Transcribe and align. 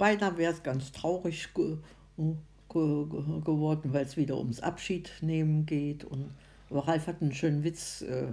beinahe 0.00 0.36
wäre 0.38 0.52
es 0.52 0.62
ganz 0.62 0.90
traurig 0.90 1.52
ge 1.54 1.76
ge 2.16 3.06
geworden, 3.44 3.92
weil 3.92 4.04
es 4.04 4.16
wieder 4.16 4.38
ums 4.38 4.60
Abschied 4.60 5.12
nehmen 5.20 5.66
geht. 5.66 6.04
Und, 6.04 6.30
aber 6.70 6.88
Ralf 6.88 7.06
hat 7.06 7.20
einen 7.20 7.32
schönen 7.32 7.62
Witz 7.62 8.02
äh, 8.02 8.28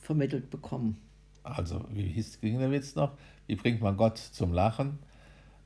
vermittelt 0.00 0.50
bekommen. 0.50 0.98
Also, 1.42 1.84
wie 1.90 2.08
hieß, 2.08 2.40
ging 2.40 2.58
der 2.58 2.70
Witz 2.70 2.94
noch? 2.94 3.12
Wie 3.46 3.56
bringt 3.56 3.80
man 3.80 3.96
Gott 3.96 4.18
zum 4.18 4.52
Lachen? 4.52 4.98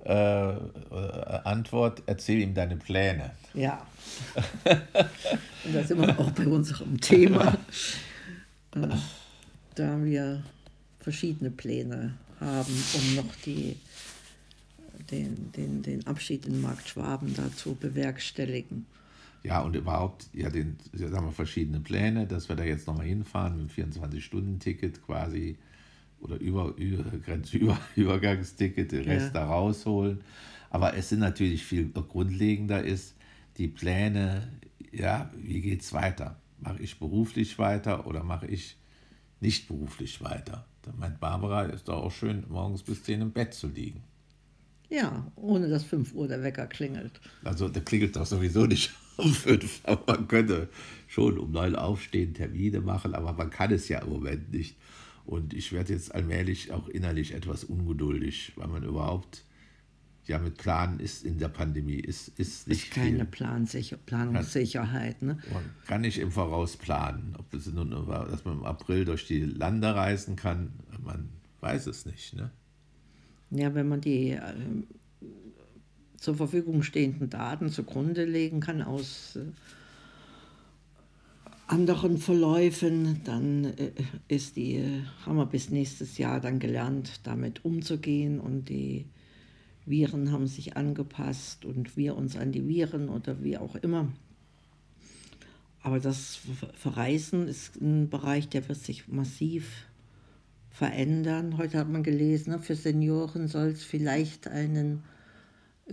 Äh, 0.04 0.14
äh, 0.14 0.58
Antwort, 1.44 2.02
erzähl 2.06 2.40
ihm 2.40 2.54
deine 2.54 2.76
Pläne. 2.76 3.30
Ja. 3.54 3.86
Und 4.64 5.74
da 5.74 5.84
sind 5.84 6.00
wir 6.00 6.18
auch 6.18 6.30
bei 6.32 6.46
unserem 6.46 7.00
Thema. 7.00 7.56
Äh, 8.74 8.88
da 9.76 10.02
wir 10.02 10.42
verschiedene 10.98 11.50
Pläne 11.50 12.14
haben, 12.40 12.84
um 12.94 13.16
noch 13.16 13.34
die, 13.44 13.76
den, 15.12 15.52
den, 15.52 15.82
den 15.82 16.06
Abschied 16.06 16.46
in 16.46 16.60
Markt 16.60 16.88
Schwaben 16.88 17.34
da 17.34 17.52
zu 17.54 17.74
bewerkstelligen. 17.74 18.86
Ja, 19.44 19.60
und 19.60 19.74
überhaupt, 19.74 20.28
ja, 20.32 20.50
den, 20.50 20.78
haben 21.00 21.26
wir 21.26 21.32
verschiedene 21.32 21.80
Pläne, 21.80 22.26
dass 22.26 22.48
wir 22.48 22.56
da 22.56 22.64
jetzt 22.64 22.86
nochmal 22.86 23.06
hinfahren 23.06 23.56
mit 23.56 23.76
dem 23.76 23.92
24-Stunden-Ticket 23.92 25.04
quasi 25.04 25.58
oder 26.20 26.38
über, 26.38 26.74
über, 26.76 27.04
Grenzübergangsticket, 27.18 28.92
den 28.92 29.04
Rest 29.04 29.34
ja. 29.34 29.40
da 29.40 29.46
rausholen. 29.46 30.20
Aber 30.70 30.96
es 30.96 31.08
sind 31.08 31.18
natürlich 31.18 31.64
viel 31.64 31.90
grundlegender 31.90 32.82
ist, 32.82 33.16
die 33.58 33.68
Pläne, 33.68 34.48
ja, 34.92 35.30
wie 35.36 35.60
geht 35.60 35.82
es 35.82 35.92
weiter? 35.92 36.40
Mache 36.60 36.80
ich 36.80 36.98
beruflich 36.98 37.58
weiter 37.58 38.06
oder 38.06 38.22
mache 38.22 38.46
ich 38.46 38.76
nicht 39.40 39.66
beruflich 39.66 40.22
weiter? 40.22 40.64
Da 40.82 40.92
meint 40.96 41.20
Barbara, 41.20 41.64
ist 41.64 41.88
doch 41.88 42.04
auch 42.04 42.12
schön, 42.12 42.44
morgens 42.48 42.82
bis 42.82 43.02
10 43.02 43.20
im 43.20 43.32
Bett 43.32 43.52
zu 43.54 43.68
liegen. 43.68 44.02
Ja, 44.92 45.32
ohne 45.36 45.70
dass 45.70 45.84
5 45.84 46.12
Uhr 46.12 46.28
der 46.28 46.42
Wecker 46.42 46.66
klingelt. 46.66 47.18
Also 47.44 47.70
der 47.70 47.82
klingelt 47.82 48.14
doch 48.14 48.26
sowieso 48.26 48.66
nicht 48.66 48.92
um 49.16 49.32
5, 49.32 49.80
aber 49.84 50.18
man 50.18 50.28
könnte 50.28 50.68
schon 51.08 51.38
um 51.38 51.50
9 51.50 51.76
aufstehen, 51.76 52.34
Termine 52.34 52.82
machen, 52.82 53.14
aber 53.14 53.32
man 53.32 53.48
kann 53.48 53.72
es 53.72 53.88
ja 53.88 54.00
im 54.00 54.10
Moment 54.10 54.52
nicht. 54.52 54.76
Und 55.24 55.54
ich 55.54 55.72
werde 55.72 55.94
jetzt 55.94 56.14
allmählich 56.14 56.72
auch 56.72 56.88
innerlich 56.88 57.32
etwas 57.32 57.64
ungeduldig, 57.64 58.52
weil 58.56 58.68
man 58.68 58.82
überhaupt 58.82 59.44
ja 60.26 60.38
mit 60.38 60.58
Planen 60.58 61.00
ist 61.00 61.24
in 61.24 61.38
der 61.38 61.48
Pandemie, 61.48 61.96
ist, 61.96 62.28
ist 62.38 62.68
nicht. 62.68 62.88
Ist 62.88 62.92
keine 62.92 63.24
Plansicher 63.24 63.96
Planungssicherheit. 63.96 65.22
Ne? 65.22 65.38
Man 65.52 65.64
kann 65.86 66.02
nicht 66.02 66.18
im 66.18 66.30
Voraus 66.30 66.76
planen. 66.76 67.34
Ob 67.38 67.50
das 67.50 67.66
nun, 67.66 67.90
dass 67.90 68.44
man 68.44 68.58
im 68.58 68.64
April 68.64 69.06
durch 69.06 69.26
die 69.26 69.40
Lande 69.40 69.94
reisen 69.94 70.36
kann, 70.36 70.72
man 71.02 71.30
weiß 71.60 71.86
es 71.86 72.04
nicht. 72.04 72.34
Ne? 72.34 72.50
Ja, 73.54 73.74
wenn 73.74 73.88
man 73.88 74.00
die 74.00 74.30
äh, 74.30 74.40
zur 76.16 76.36
Verfügung 76.36 76.82
stehenden 76.82 77.28
Daten 77.28 77.68
zugrunde 77.68 78.24
legen 78.24 78.60
kann 78.60 78.80
aus 78.80 79.36
äh, 79.36 79.40
anderen 81.66 82.16
Verläufen, 82.16 83.20
dann 83.24 83.64
äh, 83.64 83.92
ist 84.28 84.56
die, 84.56 85.02
haben 85.26 85.36
wir 85.36 85.44
bis 85.44 85.68
nächstes 85.68 86.16
Jahr 86.16 86.40
dann 86.40 86.60
gelernt, 86.60 87.20
damit 87.24 87.64
umzugehen 87.64 88.40
und 88.40 88.70
die 88.70 89.04
Viren 89.84 90.32
haben 90.32 90.46
sich 90.46 90.76
angepasst 90.76 91.66
und 91.66 91.96
wir 91.96 92.16
uns 92.16 92.36
an 92.36 92.52
die 92.52 92.66
Viren 92.66 93.10
oder 93.10 93.42
wie 93.42 93.58
auch 93.58 93.74
immer. 93.76 94.08
Aber 95.82 96.00
das 96.00 96.38
Verreisen 96.74 97.48
ist 97.48 97.80
ein 97.82 98.08
Bereich, 98.08 98.48
der 98.48 98.66
wird 98.68 98.78
sich 98.78 99.08
massiv 99.08 99.86
verändern. 100.72 101.58
Heute 101.58 101.78
hat 101.78 101.88
man 101.88 102.02
gelesen, 102.02 102.50
ne, 102.50 102.58
für 102.58 102.74
Senioren 102.74 103.46
soll 103.46 103.68
es 103.68 103.84
vielleicht 103.84 104.48
einen 104.48 105.04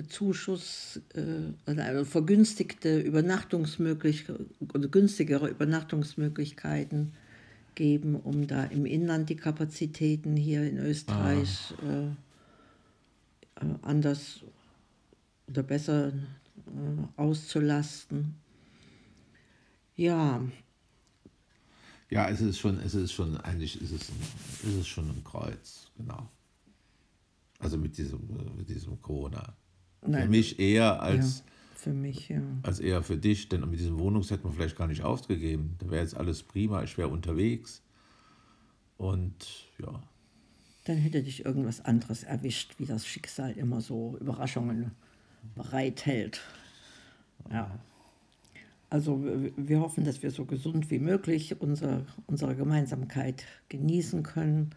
Zuschuss 0.08 1.02
äh, 1.14 1.70
oder 1.70 2.06
vergünstigte 2.06 3.00
Übernachtungsmöglichkeiten 3.00 4.50
oder 4.74 4.88
günstigere 4.88 5.50
Übernachtungsmöglichkeiten 5.50 7.14
geben, 7.76 8.16
um 8.16 8.48
da 8.48 8.64
im 8.66 8.86
Inland 8.86 9.30
die 9.30 9.36
Kapazitäten 9.36 10.36
hier 10.36 10.64
in 10.64 10.78
Österreich 10.78 11.74
ah. 11.86 12.16
äh, 13.62 13.66
anders 13.82 14.42
oder 15.48 15.64
besser 15.64 16.10
äh, 16.10 16.12
auszulasten. 17.18 18.36
Ja. 19.96 20.42
Ja, 22.10 22.28
es 22.30 22.42
ist 22.42 22.60
schon, 22.60 22.80
es 22.80 22.96
ist 22.96 23.12
schon, 23.12 23.38
eigentlich 23.38 23.80
ist 23.82 23.92
es, 23.92 24.10
ist 24.64 24.80
es 24.80 24.88
schon 24.88 25.10
ein 25.10 25.24
Kreuz, 25.24 25.92
genau. 25.98 26.28
Also 27.60 27.78
mit 27.78 27.98
diesem, 27.98 28.20
mit 28.58 28.70
diesem 28.70 29.00
Corona. 29.02 29.54
Nein. 30.02 30.24
Für 30.24 30.30
mich 30.30 30.60
eher 30.60 31.02
als. 31.02 31.40
Ja, 31.40 31.44
für 31.76 31.94
mich, 31.94 32.30
ja. 32.30 32.42
Als 32.64 32.80
eher 32.80 33.04
für 33.04 33.18
dich, 33.18 33.50
denn 33.50 33.62
mit 33.70 33.80
diesem 33.80 34.00
Wohnungs 34.00 34.32
hätte 34.32 34.46
man 34.46 34.54
vielleicht 34.54 34.78
gar 34.78 34.88
nicht 34.88 35.04
ausgegeben. 35.04 35.76
Da 35.80 35.90
wäre 35.92 36.02
jetzt 36.02 36.16
alles 36.16 36.42
prima, 36.42 36.84
ich 36.84 36.98
wäre 36.98 37.10
unterwegs. 37.10 37.82
Und 38.98 39.68
ja. 39.78 40.02
Dann 40.86 40.98
hätte 40.98 41.22
dich 41.22 41.46
irgendwas 41.46 41.86
anderes 41.86 42.24
erwischt, 42.24 42.80
wie 42.80 42.86
das 42.86 43.06
Schicksal 43.06 43.52
immer 43.52 43.82
so 43.82 44.18
Überraschungen 44.20 44.92
bereithält. 45.56 46.42
Ja. 47.52 47.80
Also 48.90 49.24
wir 49.56 49.80
hoffen, 49.82 50.04
dass 50.04 50.24
wir 50.24 50.32
so 50.32 50.46
gesund 50.46 50.90
wie 50.90 51.00
möglich 51.00 51.62
unsere, 51.62 52.06
unsere 52.26 52.56
Gemeinsamkeit 52.56 53.44
genießen 53.70 54.24
können. 54.24 54.72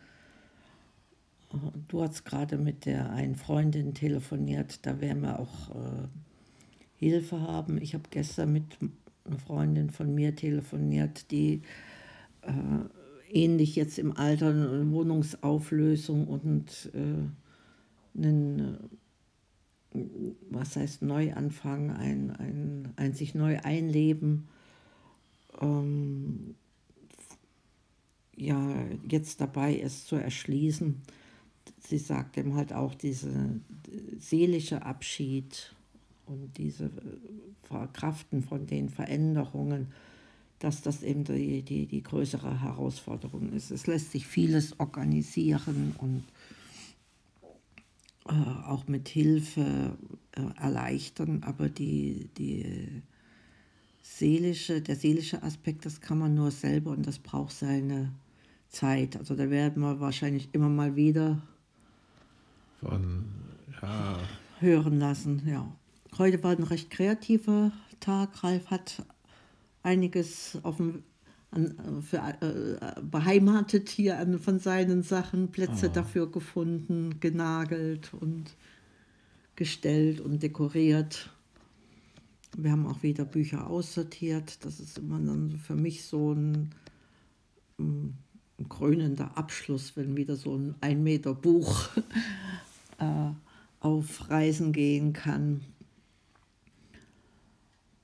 Du 1.88 2.02
hast 2.02 2.24
gerade 2.24 2.58
mit 2.58 2.84
der 2.84 3.10
einen 3.10 3.36
Freundin 3.36 3.94
telefoniert, 3.94 4.84
da 4.86 5.00
werden 5.00 5.22
wir 5.22 5.38
auch 5.38 5.70
äh, 5.70 6.08
Hilfe 6.96 7.40
haben. 7.40 7.80
Ich 7.80 7.94
habe 7.94 8.04
gestern 8.10 8.52
mit 8.52 8.64
einer 9.24 9.38
Freundin 9.38 9.90
von 9.90 10.14
mir 10.14 10.34
telefoniert, 10.34 11.30
die 11.30 11.62
äh, 12.42 12.52
ähnlich 13.32 13.76
jetzt 13.76 13.98
im 13.98 14.16
Alter 14.16 14.50
eine 14.50 14.90
Wohnungsauflösung 14.90 16.26
und 16.26 16.90
äh, 16.94 18.18
einen, 18.18 18.78
was 20.50 20.76
heißt 20.76 21.02
Neuanfang, 21.02 21.90
ein, 21.90 22.30
ein, 22.30 22.92
ein 22.96 23.14
sich 23.14 23.34
neu 23.34 23.58
einleben. 23.60 24.48
Ähm, 25.60 26.54
ja, 28.34 28.74
jetzt 29.08 29.40
dabei 29.40 29.74
ist 29.74 30.06
zu 30.06 30.16
erschließen 30.16 31.02
sie 31.92 31.98
sagt 31.98 32.38
eben 32.38 32.54
halt 32.54 32.72
auch 32.72 32.94
diese 32.94 33.60
seelische 34.18 34.82
Abschied 34.82 35.74
und 36.26 36.56
diese 36.56 36.90
Verkraften 37.64 38.42
von 38.42 38.66
den 38.66 38.88
Veränderungen, 38.88 39.88
dass 40.58 40.82
das 40.82 41.02
eben 41.02 41.24
die, 41.24 41.62
die, 41.62 41.86
die 41.86 42.02
größere 42.02 42.62
Herausforderung 42.62 43.52
ist. 43.52 43.70
Es 43.70 43.86
lässt 43.86 44.12
sich 44.12 44.26
vieles 44.26 44.78
organisieren 44.78 45.94
und 45.98 46.24
äh, 48.32 48.66
auch 48.66 48.88
mit 48.88 49.08
Hilfe 49.08 49.96
äh, 50.32 50.40
erleichtern, 50.58 51.42
aber 51.44 51.68
die, 51.68 52.30
die 52.38 53.02
seelische, 54.00 54.80
der 54.80 54.96
seelische 54.96 55.42
Aspekt, 55.42 55.84
das 55.84 56.00
kann 56.00 56.18
man 56.18 56.34
nur 56.34 56.50
selber 56.50 56.92
und 56.92 57.06
das 57.06 57.18
braucht 57.18 57.52
seine 57.52 58.12
Zeit. 58.68 59.16
Also 59.18 59.34
da 59.34 59.50
werden 59.50 59.82
wir 59.82 60.00
wahrscheinlich 60.00 60.48
immer 60.52 60.70
mal 60.70 60.96
wieder 60.96 61.42
von 62.80 63.26
ja. 63.82 64.18
hören 64.60 64.98
lassen. 64.98 65.42
Ja. 65.46 65.70
Heute 66.16 66.42
war 66.42 66.52
ein 66.52 66.62
recht 66.62 66.90
kreativer 66.90 67.70
Tag. 68.00 68.42
Ralf 68.42 68.70
hat 68.70 69.04
einiges 69.82 70.58
auf 70.62 70.78
dem, 70.78 71.02
an, 71.52 72.02
für, 72.02 72.18
äh, 72.18 73.00
beheimatet 73.02 73.88
hier 73.88 74.18
an, 74.18 74.38
von 74.38 74.58
seinen 74.58 75.02
Sachen, 75.02 75.48
Plätze 75.52 75.88
oh. 75.88 75.92
dafür 75.92 76.30
gefunden, 76.30 77.20
genagelt 77.20 78.12
und 78.14 78.56
gestellt 79.54 80.20
und 80.20 80.42
dekoriert. 80.42 81.30
Wir 82.56 82.72
haben 82.72 82.86
auch 82.86 83.02
wieder 83.02 83.24
Bücher 83.24 83.68
aussortiert. 83.68 84.64
Das 84.64 84.80
ist 84.80 84.98
immer 84.98 85.18
dann 85.18 85.58
für 85.58 85.76
mich 85.76 86.04
so 86.04 86.32
ein, 86.32 86.70
ein 87.78 88.16
krönender 88.68 89.36
Abschluss, 89.36 89.96
wenn 89.96 90.16
wieder 90.16 90.36
so 90.36 90.56
ein 90.56 90.74
ein 90.80 91.02
Meter 91.02 91.34
Buch 91.34 91.88
äh, 92.98 93.30
auf 93.80 94.30
Reisen 94.30 94.72
gehen 94.72 95.12
kann. 95.12 95.62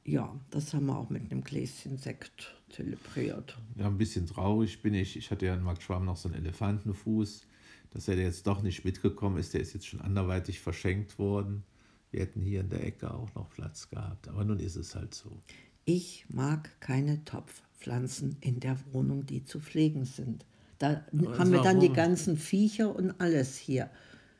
Ja, 0.08 0.34
das 0.48 0.72
haben 0.72 0.86
wir 0.86 0.96
auch 0.96 1.10
mit 1.10 1.30
einem 1.30 1.44
Gläschen 1.44 1.98
Sekt 1.98 2.54
zelebriert. 2.70 3.58
Ja, 3.76 3.88
ein 3.88 3.98
bisschen 3.98 4.26
traurig 4.26 4.80
bin 4.80 4.94
ich. 4.94 5.18
Ich 5.18 5.30
hatte 5.30 5.44
ja 5.44 5.52
in 5.54 5.62
Mark 5.62 5.82
Schwamm 5.82 6.06
noch 6.06 6.16
so 6.16 6.30
einen 6.30 6.38
Elefantenfuß, 6.38 7.46
dass 7.90 8.08
er 8.08 8.16
jetzt 8.16 8.46
doch 8.46 8.62
nicht 8.62 8.86
mitgekommen 8.86 9.36
ist. 9.36 9.52
Der 9.52 9.60
ist 9.60 9.74
jetzt 9.74 9.86
schon 9.86 10.00
anderweitig 10.00 10.60
verschenkt 10.60 11.18
worden. 11.18 11.62
Wir 12.10 12.20
hätten 12.20 12.40
hier 12.40 12.60
in 12.60 12.70
der 12.70 12.86
Ecke 12.86 13.12
auch 13.12 13.34
noch 13.34 13.50
Platz 13.50 13.90
gehabt. 13.90 14.28
Aber 14.28 14.46
nun 14.46 14.60
ist 14.60 14.76
es 14.76 14.94
halt 14.94 15.12
so. 15.12 15.42
Ich 15.84 16.24
mag 16.30 16.80
keine 16.80 17.22
Topfpflanzen 17.26 18.38
in 18.40 18.60
der 18.60 18.78
Wohnung, 18.92 19.26
die 19.26 19.44
zu 19.44 19.60
pflegen 19.60 20.06
sind. 20.06 20.46
Da 20.78 21.04
haben 21.36 21.52
wir 21.52 21.60
dann 21.60 21.80
die 21.80 21.92
ganzen 21.92 22.38
Viecher 22.38 22.96
und 22.96 23.20
alles 23.20 23.58
hier. 23.58 23.90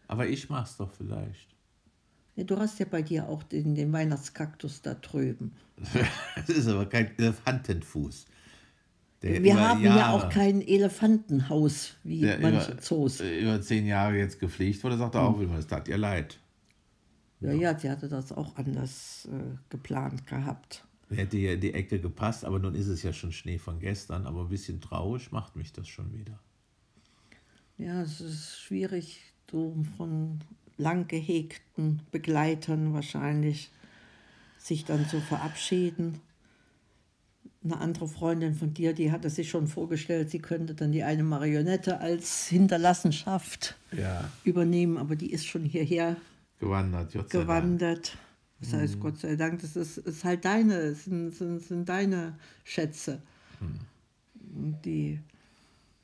Aber 0.06 0.26
ich 0.26 0.48
mach's 0.48 0.78
doch 0.78 0.90
vielleicht. 0.90 1.57
Ja, 2.38 2.44
du 2.44 2.56
hast 2.56 2.78
ja 2.78 2.86
bei 2.88 3.02
dir 3.02 3.28
auch 3.28 3.42
den, 3.42 3.74
den 3.74 3.92
Weihnachtskaktus 3.92 4.80
da 4.80 4.94
drüben. 4.94 5.56
das 6.36 6.48
ist 6.48 6.68
aber 6.68 6.86
kein 6.86 7.10
Elefantenfuß. 7.18 8.26
Der 9.22 9.42
Wir 9.42 9.58
haben 9.58 9.82
Jahre, 9.82 9.98
ja 9.98 10.12
auch 10.12 10.28
kein 10.28 10.62
Elefantenhaus 10.62 11.96
wie 12.04 12.24
manche 12.40 12.70
über, 12.70 12.80
Zoos. 12.80 13.20
Über 13.20 13.60
zehn 13.60 13.86
Jahre 13.86 14.18
jetzt 14.18 14.38
gepflegt 14.38 14.84
wurde, 14.84 14.96
sagt 14.96 15.16
er 15.16 15.22
auch, 15.22 15.36
hm. 15.36 15.52
es 15.54 15.66
tat 15.66 15.88
ihr 15.88 15.98
leid. 15.98 16.38
Ja, 17.40 17.52
ja, 17.52 17.76
sie 17.76 17.90
hatte 17.90 18.08
das 18.08 18.30
auch 18.30 18.54
anders 18.54 19.26
äh, 19.32 19.56
geplant 19.68 20.24
gehabt. 20.28 20.86
Hätte 21.10 21.38
ja 21.38 21.54
in 21.54 21.60
die 21.60 21.74
Ecke 21.74 21.98
gepasst, 21.98 22.44
aber 22.44 22.60
nun 22.60 22.76
ist 22.76 22.86
es 22.86 23.02
ja 23.02 23.12
schon 23.12 23.32
Schnee 23.32 23.58
von 23.58 23.80
gestern, 23.80 24.26
aber 24.26 24.42
ein 24.42 24.48
bisschen 24.48 24.80
traurig 24.80 25.32
macht 25.32 25.56
mich 25.56 25.72
das 25.72 25.88
schon 25.88 26.12
wieder. 26.12 26.38
Ja, 27.78 28.00
es 28.02 28.20
ist 28.20 28.60
schwierig, 28.60 29.22
so 29.50 29.74
von 29.96 30.38
lang 30.78 31.08
gehegten 31.08 32.00
Begleitern 32.10 32.94
wahrscheinlich 32.94 33.70
sich 34.56 34.84
dann 34.84 35.06
zu 35.08 35.20
verabschieden. 35.20 36.20
Eine 37.62 37.78
andere 37.78 38.08
Freundin 38.08 38.54
von 38.54 38.72
dir, 38.72 38.94
die 38.94 39.10
hatte 39.10 39.28
sich 39.28 39.50
schon 39.50 39.66
vorgestellt, 39.66 40.30
sie 40.30 40.38
könnte 40.38 40.74
dann 40.74 40.92
die 40.92 41.02
eine 41.02 41.24
Marionette 41.24 42.00
als 42.00 42.46
Hinterlassenschaft 42.46 43.76
ja. 43.92 44.30
übernehmen, 44.44 44.96
aber 44.96 45.16
die 45.16 45.32
ist 45.32 45.46
schon 45.46 45.64
hierher 45.64 46.16
gewandert. 46.60 47.12
gewandert. 47.30 48.16
Das 48.60 48.72
heißt, 48.72 48.96
mhm. 48.96 49.00
Gott 49.00 49.18
sei 49.18 49.36
Dank, 49.36 49.60
das 49.60 49.76
ist, 49.76 49.98
ist 49.98 50.24
halt 50.24 50.44
deine, 50.44 50.94
sind, 50.94 51.32
sind, 51.32 51.60
sind 51.60 51.88
deine 51.88 52.38
Schätze. 52.64 53.22
Mhm. 53.60 54.74
Die 54.84 55.20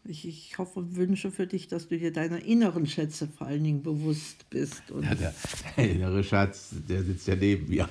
ich, 0.06 0.29
ich 0.29 0.59
hoffe 0.59 0.81
und 0.81 0.97
wünsche 0.97 1.31
für 1.31 1.47
dich, 1.47 1.69
dass 1.69 1.89
du 1.89 1.99
dir 1.99 2.12
deiner 2.12 2.45
inneren 2.45 2.87
Schätze 2.87 3.27
vor 3.27 3.47
allen 3.47 3.65
Dingen 3.65 3.83
bewusst 3.83 4.49
bist. 4.51 4.91
Und 4.91 5.05
ja, 5.05 5.15
der, 5.15 5.35
der, 5.77 5.91
innere 5.91 6.23
Schatz, 6.23 6.71
der 6.89 7.03
sitzt 7.03 7.27
ja 7.27 7.37
neben 7.37 7.69
mir. 7.69 7.89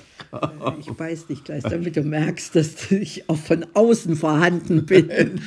ich 0.78 0.90
beiß 0.90 1.26
dich 1.26 1.42
gleich, 1.42 1.62
damit 1.64 1.96
du 1.96 2.02
merkst, 2.02 2.54
dass 2.54 2.90
ich 2.92 3.28
auch 3.28 3.38
von 3.38 3.66
außen 3.74 4.14
vorhanden 4.16 4.86
bin. 4.86 5.40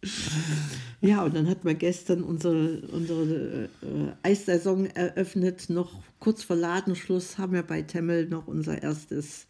ja, 1.00 1.22
und 1.24 1.34
dann 1.34 1.48
hat 1.48 1.64
man 1.64 1.78
gestern 1.78 2.22
unsere, 2.22 2.82
unsere 2.88 3.64
äh, 3.64 3.68
Eissaison 4.22 4.86
eröffnet. 4.86 5.70
Noch 5.70 6.02
kurz 6.18 6.42
vor 6.42 6.56
Ladenschluss 6.56 7.38
haben 7.38 7.54
wir 7.54 7.62
bei 7.62 7.80
Temmel 7.82 8.28
noch 8.28 8.46
unser 8.46 8.82
erstes 8.82 9.46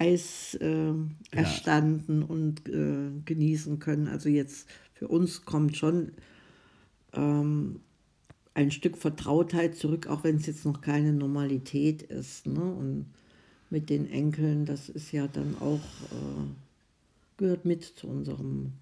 Eis 0.00 0.54
äh, 0.54 0.94
erstanden 1.30 2.22
ja. 2.22 2.26
und 2.26 2.68
äh, 2.68 3.10
genießen 3.26 3.78
können. 3.80 4.08
Also 4.08 4.30
jetzt 4.30 4.66
für 4.94 5.08
uns 5.08 5.44
kommt 5.44 5.76
schon 5.76 6.12
ähm, 7.12 7.80
ein 8.54 8.70
Stück 8.70 8.96
Vertrautheit 8.96 9.76
zurück, 9.76 10.06
auch 10.06 10.24
wenn 10.24 10.36
es 10.36 10.46
jetzt 10.46 10.64
noch 10.64 10.80
keine 10.80 11.12
Normalität 11.12 12.02
ist. 12.02 12.46
Ne? 12.46 12.62
Und 12.62 13.06
mit 13.68 13.90
den 13.90 14.10
Enkeln, 14.10 14.64
das 14.64 14.88
ist 14.88 15.12
ja 15.12 15.28
dann 15.28 15.56
auch, 15.60 15.80
äh, 16.12 16.48
gehört 17.36 17.66
mit 17.66 17.84
zu 17.84 18.08
unserem 18.08 18.72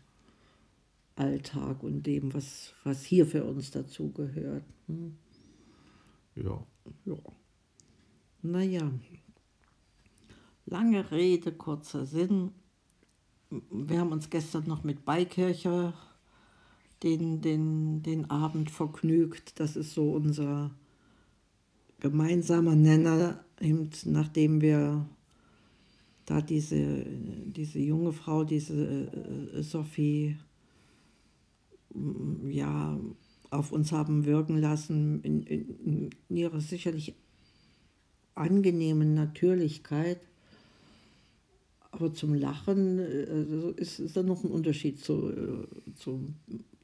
Alltag 1.16 1.82
und 1.82 2.04
dem, 2.06 2.32
was, 2.32 2.74
was 2.84 3.02
hier 3.04 3.26
für 3.26 3.44
uns 3.44 3.72
dazu 3.72 4.12
gehört. 4.12 4.62
Hm? 4.86 5.16
Ja. 6.36 6.64
ja. 7.04 7.16
Naja. 8.42 8.92
Lange 10.70 11.10
Rede, 11.10 11.52
kurzer 11.52 12.04
Sinn. 12.04 12.50
Wir 13.70 14.00
haben 14.00 14.12
uns 14.12 14.28
gestern 14.28 14.66
noch 14.66 14.84
mit 14.84 15.06
Beikirche 15.06 15.94
den, 17.02 17.40
den, 17.40 18.02
den 18.02 18.30
Abend 18.30 18.70
vergnügt. 18.70 19.58
Das 19.60 19.76
ist 19.76 19.94
so 19.94 20.12
unser 20.12 20.70
gemeinsamer 22.00 22.76
Nenner, 22.76 23.42
eben 23.62 23.88
nachdem 24.04 24.60
wir 24.60 25.08
da 26.26 26.42
diese, 26.42 27.06
diese 27.46 27.78
junge 27.78 28.12
Frau, 28.12 28.44
diese 28.44 29.10
äh, 29.54 29.62
Sophie, 29.62 30.36
ja, 32.46 33.00
auf 33.48 33.72
uns 33.72 33.90
haben 33.92 34.26
wirken 34.26 34.58
lassen, 34.58 35.22
in, 35.22 35.42
in, 35.44 36.10
in 36.28 36.36
ihrer 36.36 36.60
sicherlich 36.60 37.14
angenehmen 38.34 39.14
Natürlichkeit. 39.14 40.20
Aber 41.90 42.12
zum 42.12 42.34
Lachen 42.34 43.00
also 43.00 43.70
ist, 43.70 43.98
ist 43.98 44.16
da 44.16 44.22
noch 44.22 44.44
ein 44.44 44.50
Unterschied 44.50 45.02
zu, 45.02 45.30
äh, 45.30 45.94
zum, 45.96 46.34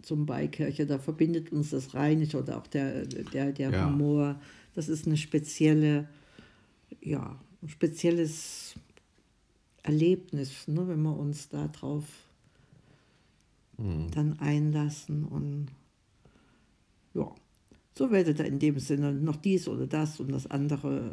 zum 0.02 0.26
Beikirche. 0.26 0.86
Da 0.86 0.98
verbindet 0.98 1.52
uns 1.52 1.70
das 1.70 1.94
Rheinische 1.94 2.38
oder 2.38 2.58
auch 2.58 2.66
der, 2.66 3.06
der, 3.06 3.52
der 3.52 3.70
ja. 3.70 3.86
Humor. 3.86 4.40
Das 4.74 4.88
ist 4.88 5.06
eine 5.06 5.16
spezielle, 5.16 6.08
ja, 7.00 7.38
ein 7.62 7.68
spezielles 7.68 8.74
Erlebnis, 9.82 10.66
ne, 10.66 10.88
wenn 10.88 11.02
wir 11.02 11.16
uns 11.16 11.48
darauf 11.50 12.04
mhm. 13.76 14.10
dann 14.10 14.38
einlassen. 14.38 15.24
Und 15.24 15.66
ja, 17.12 17.30
so 17.96 18.10
werdet 18.10 18.38
ihr 18.38 18.46
in 18.46 18.58
dem 18.58 18.78
Sinne 18.78 19.12
noch 19.12 19.36
dies 19.36 19.68
oder 19.68 19.86
das 19.86 20.18
und 20.18 20.32
das 20.32 20.50
andere 20.50 21.10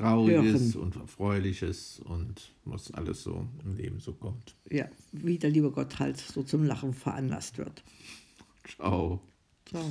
Trauriges 0.00 0.74
hören. 0.74 0.84
und 0.84 0.96
Erfreuliches 0.96 2.00
und 2.04 2.52
was 2.64 2.92
alles 2.92 3.22
so 3.22 3.46
im 3.64 3.76
Leben 3.76 4.00
so 4.00 4.12
kommt. 4.12 4.56
Ja, 4.70 4.86
wie 5.12 5.38
der 5.38 5.50
liebe 5.50 5.70
Gott 5.70 5.98
halt 5.98 6.18
so 6.18 6.42
zum 6.42 6.64
Lachen 6.64 6.94
veranlasst 6.94 7.58
wird. 7.58 7.82
Ciao. 8.64 9.20
Ciao. 9.66 9.84